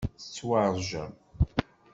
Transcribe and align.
Tettwaṛjem. 0.19 1.11